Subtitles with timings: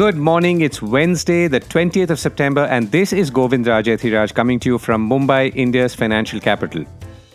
[0.00, 0.62] Good morning.
[0.62, 5.06] It's Wednesday, the 20th of September, and this is Govindraj Ethiraj coming to you from
[5.06, 6.86] Mumbai, India's financial capital.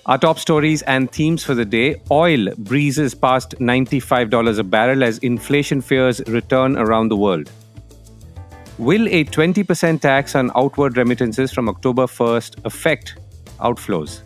[0.08, 5.20] Our top stories and themes for the day oil breezes past $95 a barrel as
[5.20, 7.52] inflation fears return around the world.
[8.80, 13.20] Will a 20% tax on outward remittances from October 1st affect
[13.60, 14.22] outflows?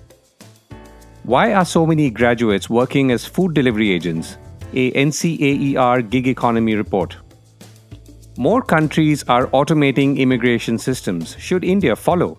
[1.23, 4.37] Why are so many graduates working as food delivery agents?
[4.71, 7.17] A NCAER gig economy report.
[8.39, 11.35] More countries are automating immigration systems.
[11.38, 12.38] Should India follow?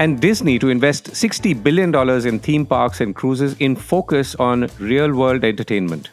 [0.00, 1.94] And Disney to invest $60 billion
[2.26, 6.10] in theme parks and cruises in focus on real world entertainment.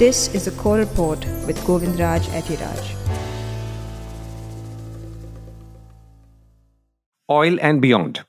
[0.00, 2.90] This is a core report with Govindraj Ethiraj.
[7.30, 8.24] Oil and beyond.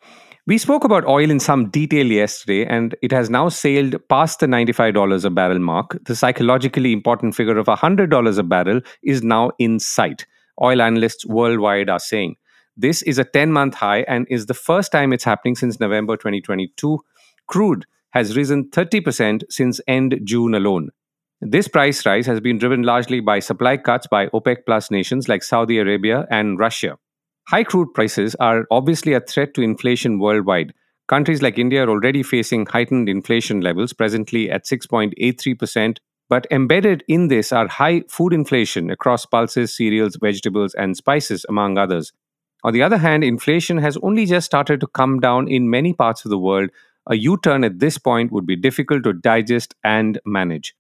[0.48, 4.46] We spoke about oil in some detail yesterday, and it has now sailed past the
[4.46, 5.98] $95 a barrel mark.
[6.06, 10.28] The psychologically important figure of $100 a barrel is now in sight.
[10.62, 12.36] Oil analysts worldwide are saying
[12.78, 16.16] this is a 10 month high and is the first time it's happening since November
[16.16, 17.00] 2022.
[17.48, 20.90] Crude has risen 30% since end June alone.
[21.42, 25.42] This price rise has been driven largely by supply cuts by OPEC plus nations like
[25.42, 27.00] Saudi Arabia and Russia.
[27.48, 30.74] High crude prices are obviously a threat to inflation worldwide.
[31.08, 35.98] Countries like India are already facing heightened inflation levels, presently at 6.83%.
[36.28, 41.78] But embedded in this are high food inflation across pulses, cereals, vegetables, and spices, among
[41.78, 42.12] others.
[42.64, 46.26] On the other hand, inflation has only just started to come down in many parts
[46.26, 46.72] of the world.
[47.06, 50.74] A U turn at this point would be difficult to digest and manage.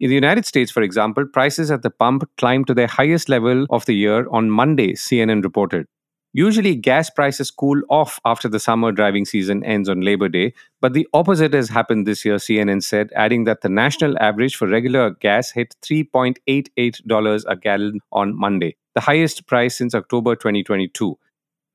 [0.00, 3.66] In the United States, for example, prices at the pump climbed to their highest level
[3.70, 5.86] of the year on Monday, CNN reported.
[6.34, 10.92] Usually, gas prices cool off after the summer driving season ends on Labor Day, but
[10.92, 15.10] the opposite has happened this year, CNN said, adding that the national average for regular
[15.10, 21.18] gas hit $3.88 a gallon on Monday, the highest price since October 2022.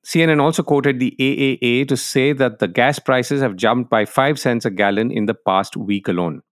[0.05, 4.37] CNN also quoted the AAA to say that the gas prices have jumped by 5
[4.37, 6.43] cents a gallon in the past week alone.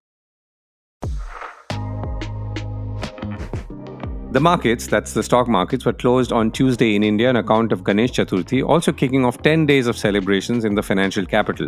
[4.31, 7.83] The markets, that's the stock markets, were closed on Tuesday in India on account of
[7.83, 11.67] Ganesh Chaturthi, also kicking off 10 days of celebrations in the financial capital.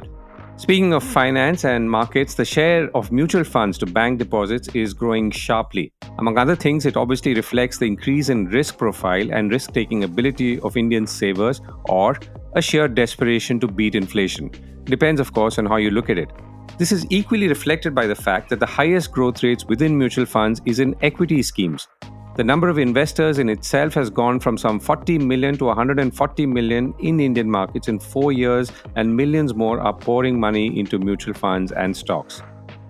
[0.56, 5.30] Speaking of finance and markets, the share of mutual funds to bank deposits is growing
[5.30, 5.92] sharply.
[6.20, 10.62] Among other things, it obviously reflects the increase in risk profile and risk taking ability
[10.62, 11.60] of Indian savers
[11.90, 12.18] or
[12.56, 14.50] a sheer desperation to beat inflation.
[14.86, 16.30] Depends, of course, on how you look at it.
[16.78, 20.62] This is equally reflected by the fact that the highest growth rates within mutual funds
[20.66, 21.90] is in equity schemes.
[22.36, 26.92] The number of investors in itself has gone from some 40 million to 140 million
[26.98, 31.72] in Indian markets in four years, and millions more are pouring money into mutual funds
[31.72, 32.42] and stocks.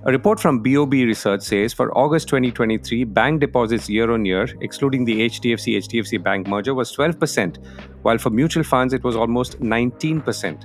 [0.06, 5.04] A report from BOB Research says for August 2023, bank deposits year on year, excluding
[5.04, 7.58] the HDFC HDFC Bank merger, was 12%,
[8.02, 10.64] while for mutual funds it was almost 19%.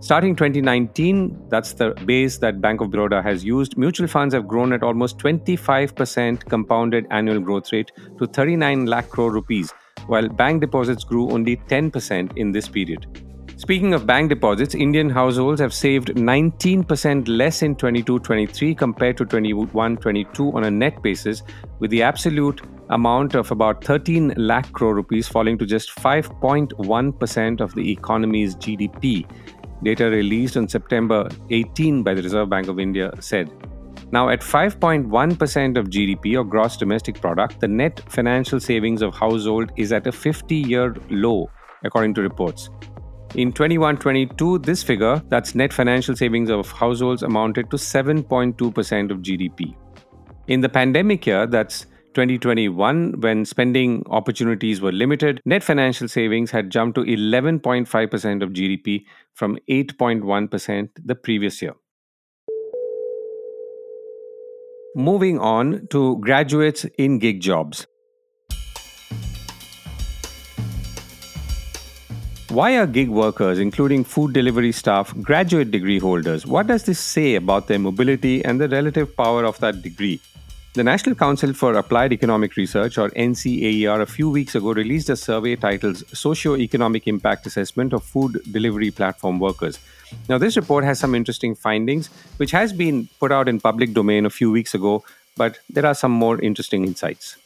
[0.00, 4.72] Starting 2019, that's the base that Bank of Baroda has used, mutual funds have grown
[4.72, 9.72] at almost 25% compounded annual growth rate to 39 lakh crore rupees,
[10.06, 13.24] while bank deposits grew only 10% in this period.
[13.56, 19.24] Speaking of bank deposits, Indian households have saved 19% less in 22 23 compared to
[19.24, 21.42] 21 22 on a net basis,
[21.80, 22.60] with the absolute
[22.90, 29.26] amount of about 13 lakh crore rupees falling to just 5.1% of the economy's GDP
[29.82, 33.50] data released on September 18 by the Reserve Bank of India said.
[34.10, 39.70] Now, at 5.1% of GDP or gross domestic product, the net financial savings of household
[39.76, 41.50] is at a 50 year low,
[41.84, 42.70] according to reports.
[43.34, 49.18] In 21 22, this figure, that's net financial savings of households, amounted to 7.2% of
[49.18, 49.76] GDP.
[50.46, 51.86] In the pandemic year, that's
[52.18, 59.04] 2021, when spending opportunities were limited, net financial savings had jumped to 11.5% of GDP
[59.34, 61.74] from 8.1% the previous year.
[64.96, 67.86] Moving on to graduates in gig jobs.
[72.48, 76.44] Why are gig workers, including food delivery staff, graduate degree holders?
[76.44, 80.20] What does this say about their mobility and the relative power of that degree?
[80.74, 85.16] The National Council for Applied Economic Research, or NCAER, a few weeks ago released a
[85.16, 89.78] survey titled Socio-Economic Impact Assessment of Food Delivery Platform Workers.
[90.28, 94.26] Now, this report has some interesting findings, which has been put out in public domain
[94.26, 95.02] a few weeks ago,
[95.36, 97.38] but there are some more interesting insights.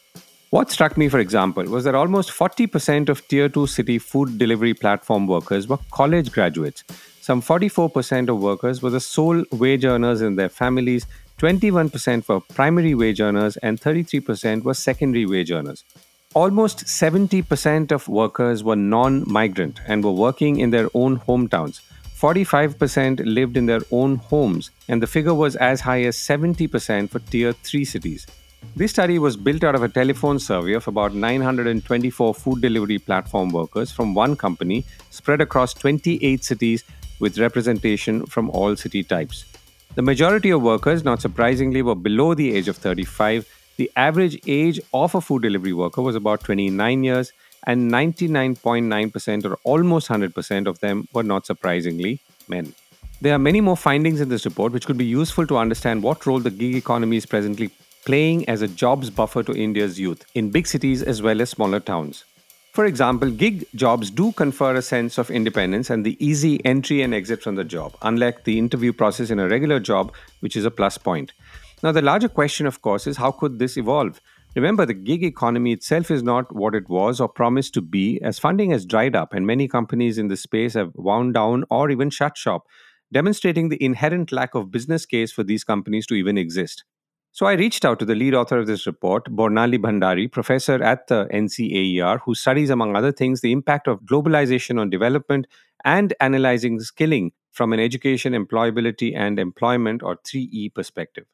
[0.49, 4.75] What struck me, for example, was that almost 40% of Tier 2 city food delivery
[4.75, 6.83] platform workers were college graduates.
[7.21, 11.07] Some 44% of workers were the sole wage earners in their families,
[11.43, 15.83] 21% were primary wage earners, and 33% were secondary wage earners.
[16.33, 21.81] Almost 70% of workers were non migrant and were working in their own hometowns.
[22.17, 27.19] 45% lived in their own homes, and the figure was as high as 70% for
[27.19, 28.25] tier 3 cities.
[28.77, 33.49] This study was built out of a telephone survey of about 924 food delivery platform
[33.49, 36.85] workers from one company spread across 28 cities
[37.19, 39.52] with representation from all city types.
[39.95, 43.47] The majority of workers, not surprisingly, were below the age of 35.
[43.77, 47.31] The average age of a food delivery worker was about 29 years,
[47.67, 52.73] and 99.9% or almost 100% of them were not surprisingly men.
[53.21, 56.25] There are many more findings in this report which could be useful to understand what
[56.25, 57.69] role the gig economy is presently
[58.03, 61.79] playing as a jobs buffer to India's youth in big cities as well as smaller
[61.79, 62.25] towns.
[62.73, 67.13] For example, gig jobs do confer a sense of independence and the easy entry and
[67.13, 70.71] exit from the job, unlike the interview process in a regular job, which is a
[70.71, 71.33] plus point.
[71.83, 74.19] Now, the larger question, of course, is how could this evolve?
[74.55, 78.39] Remember, the gig economy itself is not what it was or promised to be, as
[78.39, 82.09] funding has dried up and many companies in this space have wound down or even
[82.09, 82.65] shut shop,
[83.11, 86.85] demonstrating the inherent lack of business case for these companies to even exist.
[87.35, 91.07] So I reached out to the lead author of this report, Bornali Bhandari, professor at
[91.07, 95.47] the NCAER, who studies, among other things, the impact of globalization on development
[95.83, 101.25] and analyzing skilling from an education, employability, and employment or 3E perspective.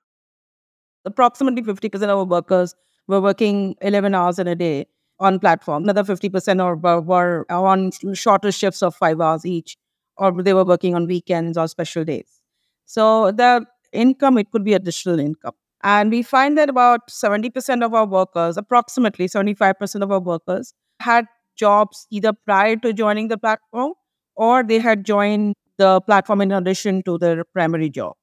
[1.04, 2.76] Approximately 50% of our workers
[3.08, 4.88] were working 11 hours in a day
[5.20, 5.84] on platform.
[5.84, 9.76] Another 50% were, uh, were on shorter shifts of five hours each,
[10.16, 12.40] or they were working on weekends or special days.
[12.86, 15.56] So the income, it could be additional income.
[15.84, 21.26] And we find that about 70% of our workers, approximately 75% of our workers, had
[21.56, 23.94] jobs either prior to joining the platform
[24.36, 28.14] or they had joined the platform in addition to their primary job.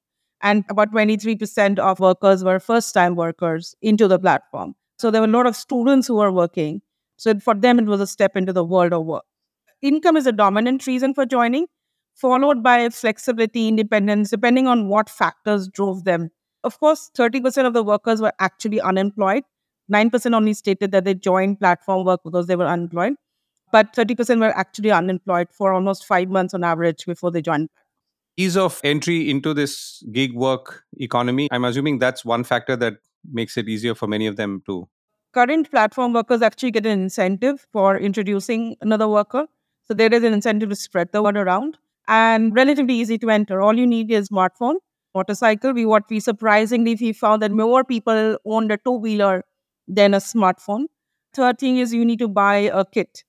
[0.41, 4.75] And about 23% of workers were first time workers into the platform.
[4.99, 6.81] So there were a lot of students who were working.
[7.17, 9.23] So for them, it was a step into the world of work.
[9.81, 11.65] Income is a dominant reason for joining,
[12.13, 16.29] followed by flexibility, independence, depending on what factors drove them
[16.63, 19.43] of course, 30% of the workers were actually unemployed.
[19.91, 23.13] 9% only stated that they joined platform work because they were unemployed.
[23.71, 27.69] But 30% were actually unemployed for almost five months on average before they joined.
[28.37, 32.95] Ease of entry into this gig work economy, I'm assuming that's one factor that
[33.31, 34.87] makes it easier for many of them to.
[35.33, 39.47] Current platform workers actually get an incentive for introducing another worker.
[39.83, 41.77] So there is an incentive to spread the word around
[42.07, 43.61] and relatively easy to enter.
[43.61, 44.75] All you need is a smartphone
[45.17, 45.77] motorcycle.
[45.79, 49.35] We what we surprisingly we found that more people owned a two wheeler
[50.01, 50.87] than a smartphone.
[51.39, 53.23] Third thing is you need to buy a kit,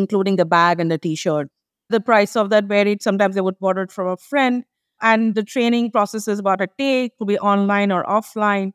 [0.00, 1.48] including the bag and the t-shirt.
[1.96, 3.02] The price of that varied.
[3.02, 4.64] Sometimes they would borrow it from a friend,
[5.00, 7.10] and the training process is about a day.
[7.18, 8.72] Could be online or offline,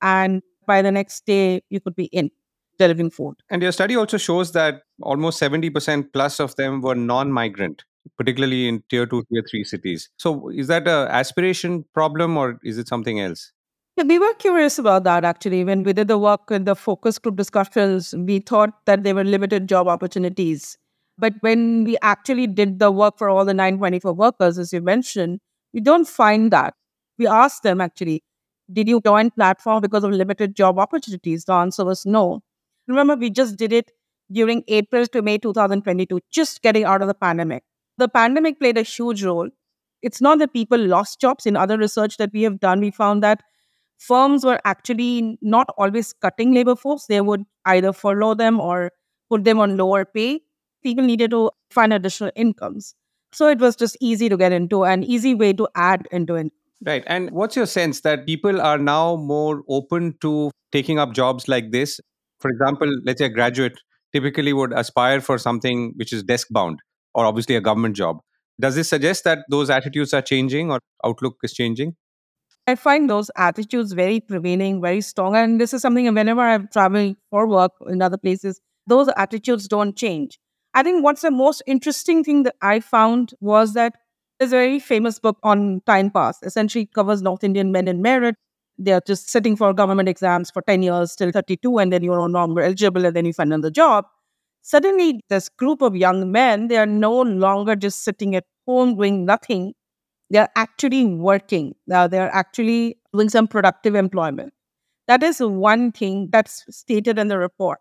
[0.00, 2.30] and by the next day you could be in
[2.78, 3.34] delivering food.
[3.50, 4.82] And your study also shows that
[5.14, 7.84] almost seventy percent plus of them were non-migrant
[8.16, 10.10] particularly in tier two, tier three cities.
[10.16, 13.52] So, is that a aspiration problem or is it something else?
[13.96, 15.64] Yeah, we were curious about that actually.
[15.64, 19.24] When we did the work in the focus group discussions, we thought that there were
[19.24, 20.78] limited job opportunities.
[21.18, 25.40] But when we actually did the work for all the 924 workers, as you mentioned,
[25.74, 26.74] we don't find that.
[27.18, 28.24] We asked them actually,
[28.72, 31.44] did you join platform because of limited job opportunities?
[31.44, 32.40] The answer was no.
[32.88, 33.90] Remember, we just did it
[34.30, 37.62] during April to May 2022, just getting out of the pandemic
[37.98, 39.48] the pandemic played a huge role.
[40.02, 41.46] It's not that people lost jobs.
[41.46, 43.42] In other research that we have done, we found that
[43.98, 47.06] firms were actually not always cutting labor force.
[47.06, 48.90] They would either furlough them or
[49.30, 50.40] put them on lower pay.
[50.82, 52.94] People needed to find additional incomes.
[53.32, 56.52] So it was just easy to get into, an easy way to add into it.
[56.84, 57.04] Right.
[57.06, 61.70] And what's your sense that people are now more open to taking up jobs like
[61.70, 62.00] this?
[62.40, 63.80] For example, let's say a graduate
[64.12, 66.80] typically would aspire for something which is desk bound
[67.14, 68.20] or obviously a government job.
[68.60, 71.96] Does this suggest that those attitudes are changing or outlook is changing?
[72.66, 75.34] I find those attitudes very prevailing, very strong.
[75.34, 79.96] And this is something whenever I'm traveling for work in other places, those attitudes don't
[79.96, 80.38] change.
[80.74, 83.94] I think what's the most interesting thing that I found was that
[84.38, 88.34] there's a very famous book on time pass, essentially covers North Indian men in Meerut.
[88.78, 92.26] They're just sitting for government exams for 10 years till 32, and then you're no
[92.26, 94.06] longer eligible, and then you find another job
[94.62, 99.24] suddenly this group of young men they are no longer just sitting at home doing
[99.24, 99.72] nothing
[100.30, 104.52] they're actually working uh, now they're actually doing some productive employment
[105.08, 107.78] that is one thing that's stated in the report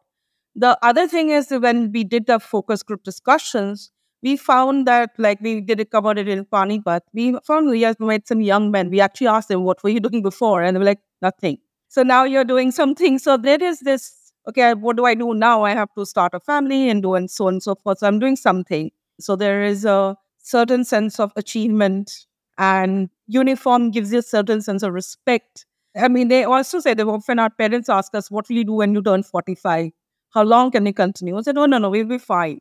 [0.56, 3.92] the other thing is when we did the focus group discussions
[4.24, 7.02] we found that like we did it it in Panipat.
[7.14, 8.90] We found we met some young men.
[8.90, 10.62] We actually asked them, what were you doing before?
[10.62, 11.58] And they were like, nothing.
[11.88, 13.20] So now you're doing something.
[13.20, 14.16] So there is this,
[14.48, 15.64] okay, what do I do now?
[15.64, 18.00] I have to start a family and do and so on and so forth.
[18.00, 18.92] So I'm doing something.
[19.20, 22.26] So there is a certain sense of achievement
[22.58, 25.66] and uniform gives you a certain sense of respect.
[25.96, 28.74] I mean, they also say that often our parents ask us, what will you do
[28.74, 29.92] when you turn 45?
[30.34, 31.38] How long can you continue?
[31.38, 32.60] I said, no, no, no, we'll be fine.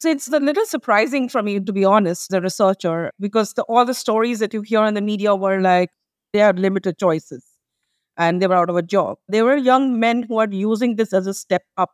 [0.00, 3.84] So it's a little surprising for me, to be honest, the researcher, because the, all
[3.86, 5.90] the stories that you hear in the media were like,
[6.32, 7.44] they had limited choices
[8.18, 9.18] and they were out of a job.
[9.28, 11.92] They were young men who are using this as a step up.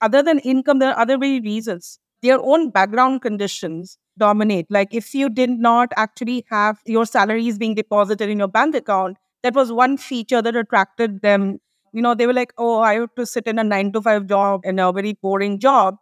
[0.00, 1.98] Other than income, there are other very reasons.
[2.22, 4.66] Their own background conditions dominate.
[4.70, 9.16] Like if you did not actually have your salaries being deposited in your bank account,
[9.42, 11.58] that was one feature that attracted them.
[11.92, 14.26] You know, they were like, oh, I have to sit in a nine to five
[14.26, 15.96] job and a very boring job.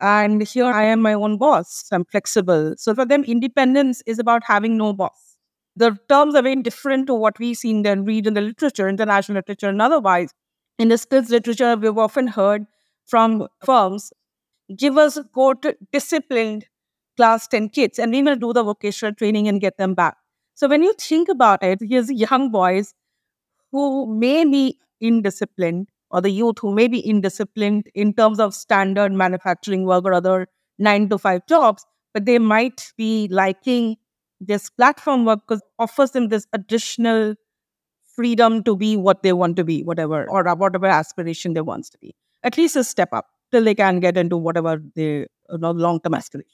[0.00, 1.84] And here I am my own boss.
[1.92, 2.74] I'm flexible.
[2.78, 5.33] So for them, independence is about having no boss.
[5.76, 9.36] The terms are very different to what we see the read in the literature, international
[9.36, 10.30] literature, and otherwise.
[10.78, 12.66] In the skills literature, we've often heard
[13.06, 14.12] from firms,
[14.76, 16.66] give us good, disciplined
[17.16, 20.16] class 10 kids and we will do the vocational training and get them back.
[20.54, 22.94] So when you think about it, here's young boys
[23.72, 29.12] who may be indisciplined or the youth who may be indisciplined in terms of standard
[29.12, 33.96] manufacturing work or other nine to five jobs, but they might be liking
[34.40, 35.40] this platform work
[35.78, 37.34] offers them this additional
[38.14, 41.98] freedom to be what they want to be, whatever, or whatever aspiration they want to
[41.98, 42.14] be.
[42.42, 46.00] At least a step up till they can get into whatever the you know, long
[46.00, 46.50] term aspiration.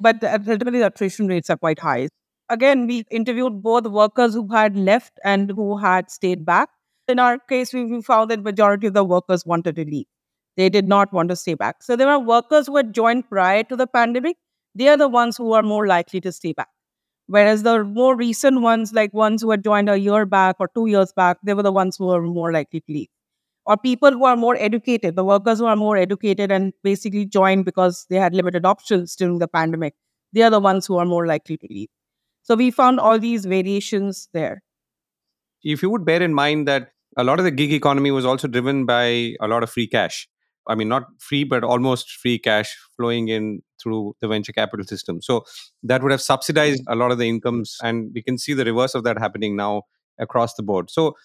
[0.00, 2.08] But ultimately, the attrition rates are quite high.
[2.48, 6.68] Again, we interviewed both workers who had left and who had stayed back.
[7.08, 10.06] In our case, we found that majority of the workers wanted to leave.
[10.56, 11.82] They did not want to stay back.
[11.82, 14.36] So there were workers who had joined prior to the pandemic.
[14.74, 16.68] They are the ones who are more likely to stay back.
[17.26, 20.86] Whereas the more recent ones, like ones who had joined a year back or two
[20.86, 23.08] years back, they were the ones who were more likely to leave
[23.64, 27.64] or people who are more educated, the workers who are more educated and basically joined
[27.64, 29.94] because they had limited options during the pandemic,
[30.32, 31.88] they are the ones who are more likely to leave.
[32.42, 34.62] So we found all these variations there.
[35.62, 38.48] If you would bear in mind that a lot of the gig economy was also
[38.48, 40.28] driven by a lot of free cash.
[40.68, 45.20] I mean, not free, but almost free cash flowing in through the venture capital system.
[45.20, 45.44] So
[45.82, 47.76] that would have subsidized a lot of the incomes.
[47.82, 49.82] And we can see the reverse of that happening now
[50.18, 50.90] across the board.
[50.90, 51.16] So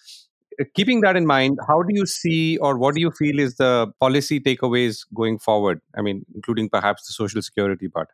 [0.60, 3.56] uh, keeping that in mind, how do you see or what do you feel is
[3.56, 5.80] the policy takeaways going forward?
[5.96, 8.08] I mean, including perhaps the social security part.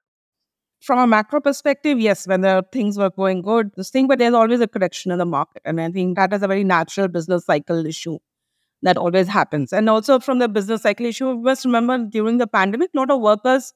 [0.82, 4.34] From a macro perspective, yes, when the things were going good, this thing, but there's
[4.34, 5.62] always a correction in the market.
[5.64, 8.18] And I think that is a very natural business cycle issue
[8.84, 9.72] that always happens.
[9.72, 13.10] And also from the business cycle issue, we must remember during the pandemic, a lot
[13.10, 13.72] of workers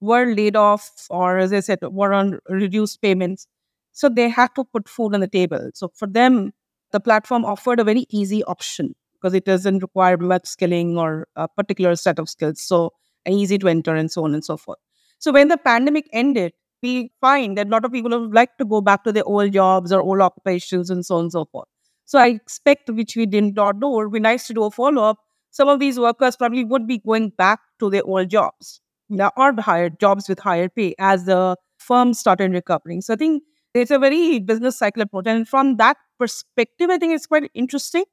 [0.00, 3.46] were laid off or, as I said, were on reduced payments.
[3.92, 5.70] So they had to put food on the table.
[5.74, 6.52] So for them,
[6.92, 11.48] the platform offered a very easy option because it doesn't require much skilling or a
[11.48, 12.62] particular set of skills.
[12.62, 12.92] So
[13.28, 14.78] easy to enter and so on and so forth.
[15.18, 16.52] So when the pandemic ended,
[16.82, 19.52] we find that a lot of people would like to go back to their old
[19.52, 21.68] jobs or old occupations and so on and so forth.
[22.04, 24.70] So I expect, which we did not know, it would be nice to do a
[24.70, 25.18] follow up.
[25.50, 29.52] Some of these workers probably would be going back to their old jobs now, or
[29.60, 33.00] higher jobs with higher pay as the firm started recovering.
[33.02, 33.42] So I think
[33.74, 35.26] it's a very business cycle approach.
[35.26, 38.04] And from that perspective, I think it's quite interesting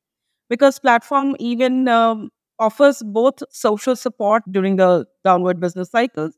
[0.49, 2.29] because platform even um,
[2.59, 6.37] offers both social support during the downward business cycles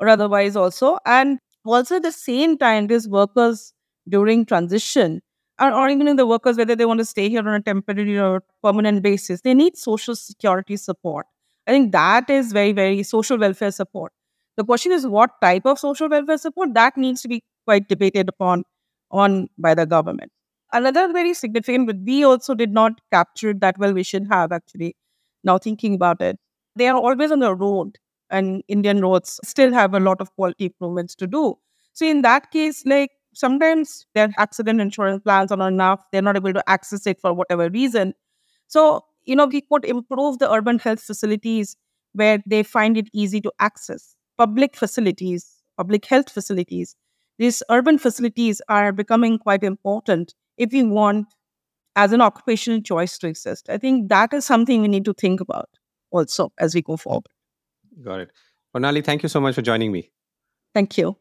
[0.00, 0.98] or otherwise also.
[1.06, 3.72] And also at the same time, these workers
[4.08, 5.22] during transition
[5.60, 8.18] or, or even in the workers, whether they want to stay here on a temporary
[8.18, 11.26] or permanent basis, they need social security support.
[11.66, 14.12] I think that is very, very social welfare support.
[14.56, 18.28] The question is what type of social welfare support that needs to be quite debated
[18.28, 18.64] upon
[19.10, 20.32] on by the government.
[20.72, 23.92] Another very significant, but we also did not capture that well.
[23.92, 24.96] We should have actually.
[25.44, 26.38] Now thinking about it,
[26.76, 27.98] they are always on the road,
[28.30, 31.58] and Indian roads still have a lot of quality improvements to do.
[31.92, 36.04] So in that case, like sometimes their accident insurance plans are not enough.
[36.12, 38.14] They're not able to access it for whatever reason.
[38.68, 41.76] So you know we could improve the urban health facilities
[42.12, 46.96] where they find it easy to access public facilities, public health facilities
[47.38, 51.26] these urban facilities are becoming quite important if we want
[51.96, 53.68] as an occupational choice to exist.
[53.68, 55.68] I think that is something we need to think about
[56.10, 57.26] also as we go forward.
[58.02, 58.30] Got it.
[58.74, 60.10] Bornali, thank you so much for joining me.
[60.72, 61.16] Thank you.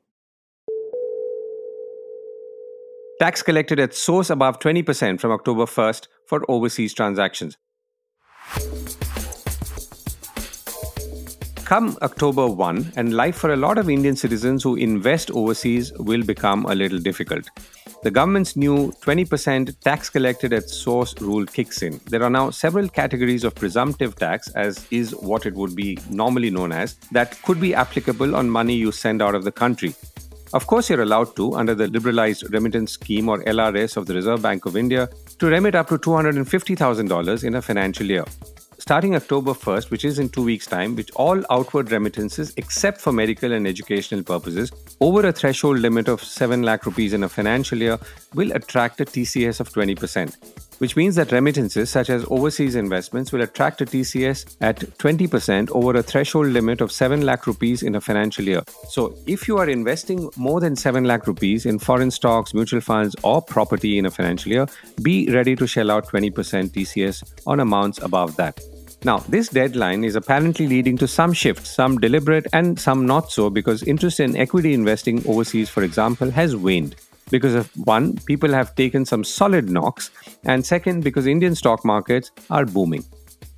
[3.21, 7.55] Tax collected at source above 20% from October 1st for overseas transactions.
[11.71, 16.21] come October 1, and life for a lot of Indian citizens who invest overseas will
[16.21, 17.47] become a little difficult.
[18.03, 22.01] The government's new 20% tax collected at source rule kicks in.
[22.09, 26.49] There are now several categories of presumptive tax, as is what it would be normally
[26.49, 29.95] known as, that could be applicable on money you send out of the country.
[30.53, 34.41] Of course, you're allowed to, under the Liberalized Remittance Scheme or LRS of the Reserve
[34.41, 35.07] Bank of India,
[35.39, 38.25] to remit up to $250,000 in a financial year.
[38.77, 43.13] Starting October 1st, which is in two weeks' time, which all outward remittances, except for
[43.13, 47.77] medical and educational purposes, over a threshold limit of 7 lakh rupees in a financial
[47.77, 47.97] year,
[48.33, 50.35] will attract a TCS of 20%
[50.81, 55.95] which means that remittances such as overseas investments will attract a TCS at 20% over
[55.95, 58.63] a threshold limit of 7 lakh rupees in a financial year.
[58.89, 63.15] So, if you are investing more than 7 lakh rupees in foreign stocks, mutual funds,
[63.21, 64.65] or property in a financial year,
[65.03, 66.31] be ready to shell out 20%
[66.71, 68.59] TCS on amounts above that.
[69.03, 73.51] Now, this deadline is apparently leading to some shifts, some deliberate and some not so,
[73.51, 76.95] because interest in equity investing overseas, for example, has waned
[77.31, 80.11] because of one, people have taken some solid knocks,
[80.43, 83.03] and second, because Indian stock markets are booming.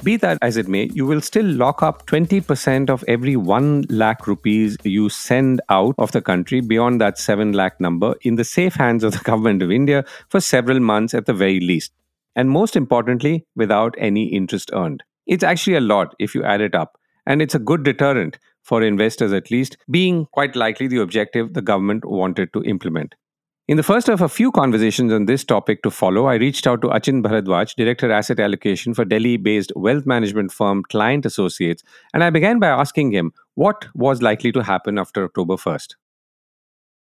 [0.03, 4.27] Be that as it may, you will still lock up 20% of every 1 lakh
[4.27, 8.75] rupees you send out of the country beyond that 7 lakh number in the safe
[8.75, 11.93] hands of the government of India for several months at the very least.
[12.35, 15.03] And most importantly, without any interest earned.
[15.25, 18.81] It's actually a lot if you add it up, and it's a good deterrent for
[18.81, 23.15] investors at least, being quite likely the objective the government wanted to implement.
[23.69, 26.81] In the first of a few conversations on this topic to follow, I reached out
[26.81, 31.81] to Achin Bhardwaj, Director Asset Allocation for Delhi based wealth management firm Client Associates,
[32.13, 35.95] and I began by asking him what was likely to happen after October 1st.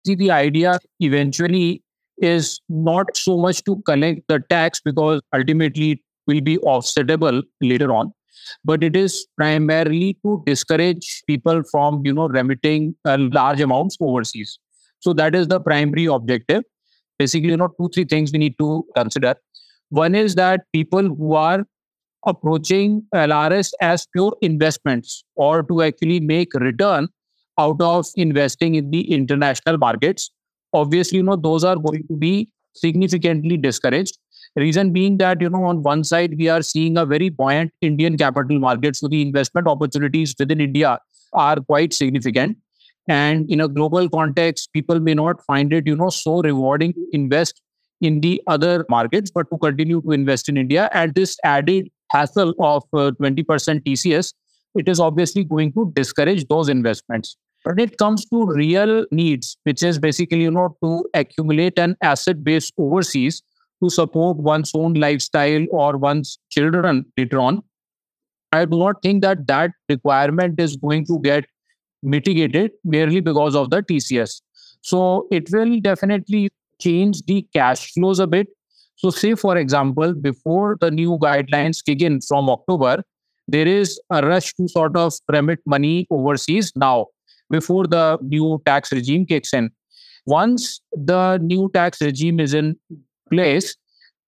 [0.07, 1.83] See, the idea eventually
[2.19, 7.91] is not so much to collect the tax because ultimately it will be offsetable later
[7.91, 8.13] on
[8.65, 14.59] but it is primarily to discourage people from you know remitting uh, large amounts overseas
[15.01, 16.63] so that is the primary objective.
[17.19, 19.35] Basically, you know, two, three things we need to consider.
[19.91, 21.65] One is that people who are
[22.27, 27.09] approaching LRS as pure investments or to actually make return
[27.59, 30.31] out of investing in the international markets,
[30.73, 34.19] obviously, you know, those are going to be significantly discouraged.
[34.57, 38.17] Reason being that, you know, on one side, we are seeing a very buoyant Indian
[38.17, 38.97] capital market.
[38.97, 40.99] So the investment opportunities within India
[41.33, 42.57] are quite significant
[43.09, 47.07] and in a global context people may not find it you know so rewarding to
[47.13, 47.61] invest
[48.01, 50.89] in the other markets but to continue to invest in india.
[50.93, 54.35] And this added hassle of uh, 20% tcs
[54.75, 57.37] it is obviously going to discourage those investments.
[57.65, 62.43] When it comes to real needs which is basically you know to accumulate an asset
[62.43, 63.43] base overseas
[63.83, 67.63] to support one's own lifestyle or one's children later on
[68.53, 71.45] i do not think that that requirement is going to get
[72.03, 74.41] mitigated merely because of the TCS.
[74.83, 78.49] So it will definitely change the cash flows a bit.
[78.97, 83.03] So, say for example, before the new guidelines kick in from October,
[83.49, 87.07] there is a rush to sort of remit money overseas now
[87.51, 89.71] before the new tax regime kicks in.
[90.27, 92.77] Once the new tax regime is in
[93.31, 93.75] place,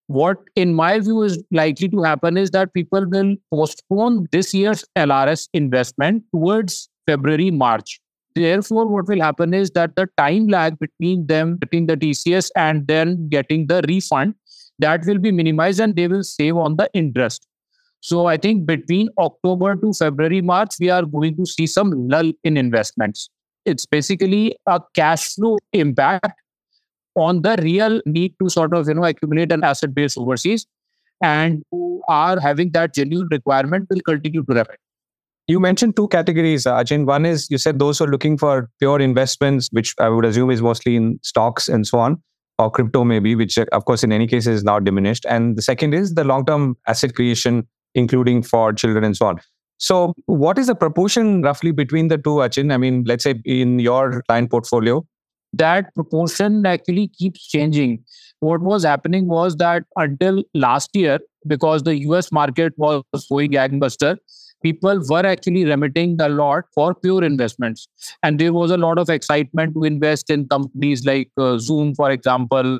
[0.07, 4.85] what in my view is likely to happen is that people will postpone this year's
[4.97, 8.01] LRS investment towards February, March.
[8.35, 12.87] Therefore, what will happen is that the time lag between them, between the TCS and
[12.87, 14.35] then getting the refund,
[14.79, 17.47] that will be minimized and they will save on the interest.
[18.01, 22.33] So I think between October to February, March, we are going to see some lull
[22.43, 23.29] in investments.
[23.65, 26.41] It's basically a cash flow impact
[27.15, 30.67] on the real need to sort of you know accumulate an asset base overseas
[31.23, 34.79] and who are having that genuine requirement will continue to remit.
[35.53, 37.05] You mentioned two categories, uh, Achin.
[37.05, 40.51] One is you said those who are looking for pure investments, which I would assume
[40.51, 42.23] is mostly in stocks and so on,
[42.59, 45.27] or crypto maybe, which uh, of course in any case is now diminished.
[45.29, 49.41] And the second is the long term asset creation, including for children and so on.
[49.77, 52.73] So, what is the proportion roughly between the two, Achin?
[52.73, 55.05] I mean, let's say in your client portfolio,
[55.53, 58.03] that proportion actually keeps changing.
[58.41, 64.17] What was happening was that until last year, because the US market was going gangbuster,
[64.62, 67.88] people were actually remitting a lot for pure investments.
[68.22, 72.11] And there was a lot of excitement to invest in companies like uh, Zoom, for
[72.11, 72.79] example,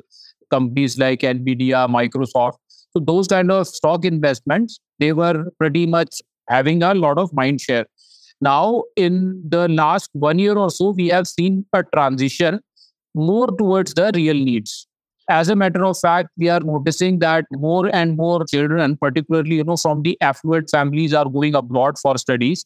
[0.49, 2.57] companies like Nvidia, Microsoft.
[2.91, 7.61] So those kind of stock investments, they were pretty much having a lot of mind
[7.61, 7.85] share.
[8.41, 12.59] Now, in the last one year or so, we have seen a transition
[13.15, 14.87] more towards the real needs
[15.29, 19.63] as a matter of fact we are noticing that more and more children particularly you
[19.63, 22.65] know from the affluent families are going abroad for studies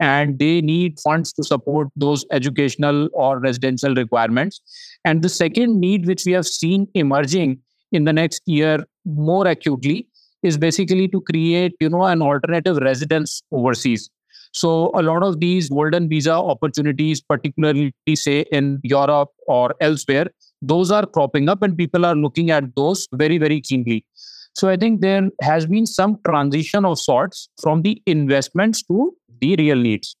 [0.00, 4.60] and they need funds to support those educational or residential requirements.
[5.04, 7.60] And the second need, which we have seen emerging
[7.92, 10.08] in the next year more acutely,
[10.42, 14.10] is basically to create, you know, an alternative residence overseas.
[14.52, 20.26] So a lot of these golden visa opportunities, particularly say in Europe or elsewhere,
[20.62, 24.06] those are cropping up and people are looking at those very, very keenly.
[24.54, 29.56] So I think there has been some transition of sorts from the investments to the
[29.56, 30.16] real needs.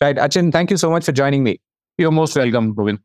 [0.00, 0.16] Right.
[0.16, 1.60] Achin, thank you so much for joining me.
[1.96, 3.00] You're most welcome, Govind.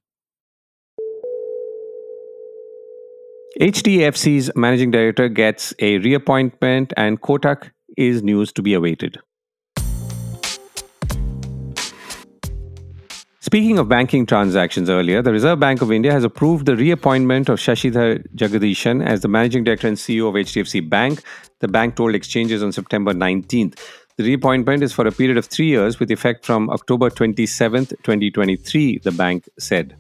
[3.60, 9.20] HDFC's managing director gets a reappointment, and Kotak is news to be awaited.
[13.46, 17.60] Speaking of banking transactions earlier, the Reserve Bank of India has approved the reappointment of
[17.60, 21.22] Sashidhar Jagdishan as the managing director and CEO of HDFC Bank.
[21.60, 23.78] The bank told exchanges on September 19th.
[24.16, 29.00] The reappointment is for a period of three years with effect from October 27th, 2023,
[29.00, 29.98] the bank said.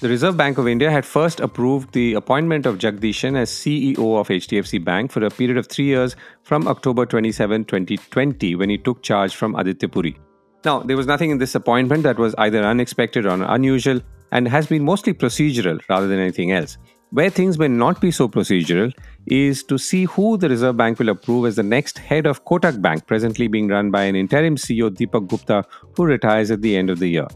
[0.00, 4.28] The Reserve Bank of India had first approved the appointment of Jagdishan as CEO of
[4.28, 9.02] HDFC Bank for a period of three years from October 27, 2020, when he took
[9.02, 10.16] charge from Aditya Puri.
[10.64, 14.00] Now, there was nothing in this appointment that was either unexpected or unusual
[14.32, 16.78] and has been mostly procedural rather than anything else.
[17.10, 18.92] Where things may not be so procedural
[19.26, 22.82] is to see who the Reserve Bank will approve as the next head of Kotak
[22.82, 25.64] Bank, presently being run by an interim CEO Deepak Gupta,
[25.96, 27.28] who retires at the end of the year.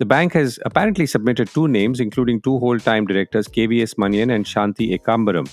[0.00, 4.44] The bank has apparently submitted two names, including two whole time directors KVS Manian and
[4.44, 5.48] Shanti Ekambaram.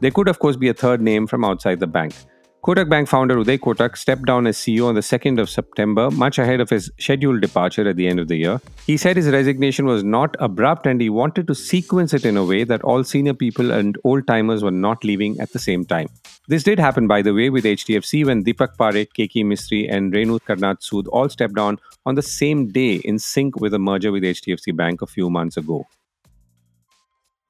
[0.00, 2.14] There could, of course, be a third name from outside the bank.
[2.62, 6.38] Kotak Bank founder Uday Kotak stepped down as CEO on the 2nd of September, much
[6.38, 8.60] ahead of his scheduled departure at the end of the year.
[8.86, 12.44] He said his resignation was not abrupt and he wanted to sequence it in a
[12.44, 16.08] way that all senior people and old timers were not leaving at the same time.
[16.48, 20.38] This did happen, by the way, with HDFC when Deepak Parekh, Keki Mistry, and Renu
[20.40, 24.22] Karnad Sood all stepped down on the same day in sync with a merger with
[24.22, 25.86] HDFC Bank a few months ago.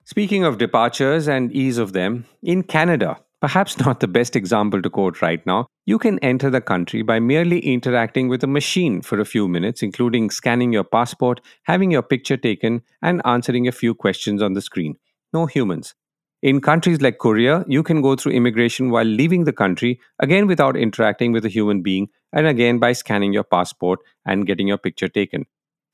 [0.04, 4.90] Speaking of departures and ease of them, in Canada, Perhaps not the best example to
[4.90, 9.18] quote right now, you can enter the country by merely interacting with a machine for
[9.18, 13.94] a few minutes, including scanning your passport, having your picture taken, and answering a few
[13.94, 14.96] questions on the screen.
[15.32, 15.94] No humans.
[16.42, 20.76] In countries like Korea, you can go through immigration while leaving the country, again without
[20.76, 25.08] interacting with a human being, and again by scanning your passport and getting your picture
[25.08, 25.46] taken.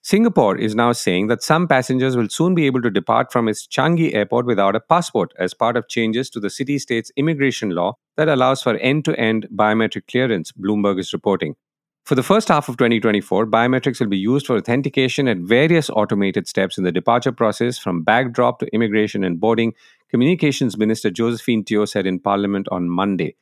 [0.06, 3.66] Singapore is now saying that some passengers will soon be able to depart from its
[3.66, 7.94] Changi airport without a passport as part of changes to the city state's immigration law
[8.16, 11.56] that allows for end to end biometric clearance, Bloomberg is reporting.
[12.04, 16.46] For the first half of 2024, biometrics will be used for authentication at various automated
[16.46, 19.74] steps in the departure process from bag drop to immigration and boarding,
[20.08, 23.34] Communications Minister Josephine Teo said in Parliament on Monday.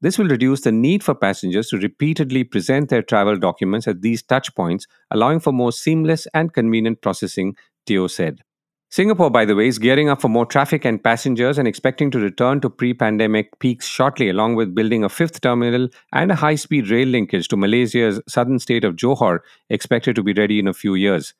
[0.00, 4.22] This will reduce the need for passengers to repeatedly present their travel documents at these
[4.22, 7.56] touchpoints, allowing for more seamless and convenient processing,
[7.86, 8.42] Teo said.
[8.88, 12.20] Singapore, by the way, is gearing up for more traffic and passengers and expecting to
[12.20, 16.54] return to pre pandemic peaks shortly, along with building a fifth terminal and a high
[16.54, 20.74] speed rail linkage to Malaysia's southern state of Johor, expected to be ready in a
[20.74, 21.34] few years.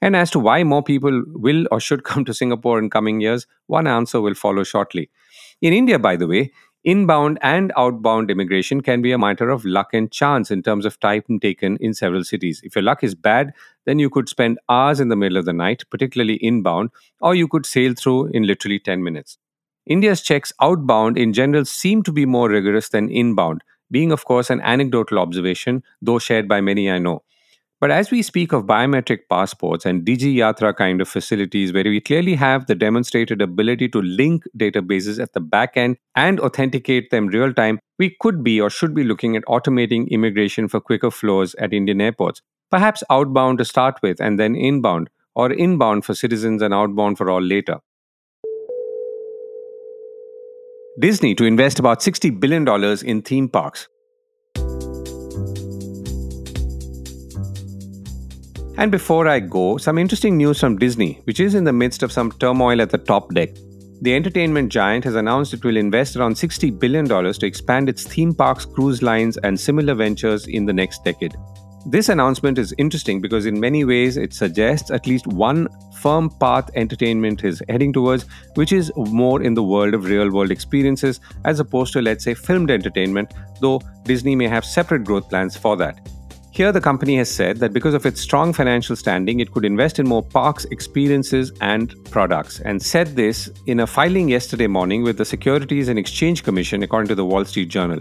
[0.00, 3.46] And as to why more people will or should come to Singapore in coming years,
[3.68, 5.08] one answer will follow shortly.
[5.60, 6.50] In India, by the way,
[6.84, 10.98] Inbound and outbound immigration can be a matter of luck and chance in terms of
[10.98, 12.60] time taken in several cities.
[12.64, 13.52] If your luck is bad,
[13.86, 16.90] then you could spend hours in the middle of the night, particularly inbound,
[17.20, 19.38] or you could sail through in literally 10 minutes.
[19.86, 24.50] India's checks outbound in general seem to be more rigorous than inbound, being, of course,
[24.50, 27.22] an anecdotal observation, though shared by many I know.
[27.82, 32.00] But as we speak of biometric passports and Digi Yatra kind of facilities where we
[32.00, 37.26] clearly have the demonstrated ability to link databases at the back end and authenticate them
[37.26, 41.56] real time, we could be or should be looking at automating immigration for quicker flows
[41.56, 42.40] at Indian airports.
[42.70, 47.28] Perhaps outbound to start with and then inbound, or inbound for citizens and outbound for
[47.30, 47.80] all later.
[51.00, 52.64] Disney to invest about $60 billion
[53.04, 53.88] in theme parks.
[58.82, 62.10] And before I go, some interesting news from Disney, which is in the midst of
[62.10, 63.50] some turmoil at the top deck.
[64.00, 68.34] The entertainment giant has announced it will invest around $60 billion to expand its theme
[68.34, 71.36] parks, cruise lines, and similar ventures in the next decade.
[71.86, 75.68] This announcement is interesting because, in many ways, it suggests at least one
[76.00, 80.50] firm path entertainment is heading towards, which is more in the world of real world
[80.50, 85.56] experiences as opposed to, let's say, filmed entertainment, though Disney may have separate growth plans
[85.56, 86.00] for that.
[86.54, 89.98] Here, the company has said that because of its strong financial standing, it could invest
[89.98, 95.16] in more parks, experiences, and products, and said this in a filing yesterday morning with
[95.16, 98.00] the Securities and Exchange Commission, according to the Wall Street Journal.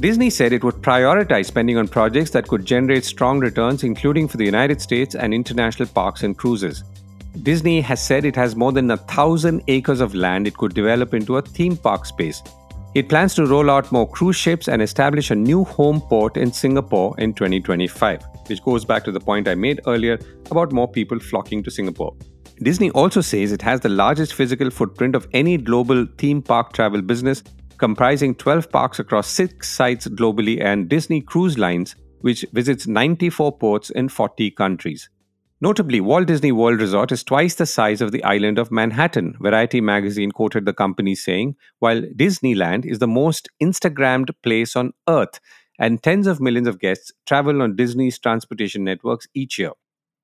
[0.00, 4.38] Disney said it would prioritize spending on projects that could generate strong returns, including for
[4.38, 6.84] the United States and international parks and cruises.
[7.42, 11.12] Disney has said it has more than a thousand acres of land it could develop
[11.12, 12.42] into a theme park space.
[12.94, 16.52] It plans to roll out more cruise ships and establish a new home port in
[16.52, 20.18] Singapore in 2025, which goes back to the point I made earlier
[20.50, 22.14] about more people flocking to Singapore.
[22.62, 27.00] Disney also says it has the largest physical footprint of any global theme park travel
[27.00, 27.42] business,
[27.78, 33.88] comprising 12 parks across six sites globally and Disney Cruise Lines, which visits 94 ports
[33.88, 35.08] in 40 countries.
[35.62, 39.80] Notably, Walt Disney World Resort is twice the size of the island of Manhattan, Variety
[39.80, 45.38] magazine quoted the company saying, while Disneyland is the most Instagrammed place on earth,
[45.78, 49.70] and tens of millions of guests travel on Disney's transportation networks each year.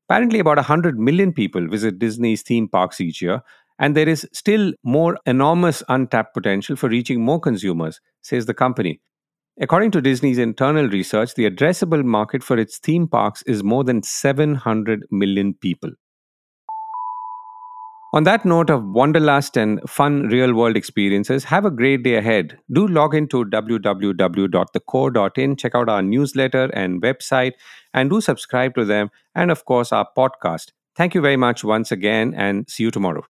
[0.08, 3.40] Apparently, about 100 million people visit Disney's theme parks each year,
[3.78, 9.00] and there is still more enormous untapped potential for reaching more consumers, says the company.
[9.60, 14.04] According to Disney's internal research, the addressable market for its theme parks is more than
[14.04, 15.90] 700 million people.
[18.14, 22.56] On that note of wanderlust and fun real world experiences, have a great day ahead.
[22.72, 27.54] Do log into www.thecore.in, check out our newsletter and website,
[27.92, 30.70] and do subscribe to them, and of course, our podcast.
[30.96, 33.24] Thank you very much once again, and see you tomorrow.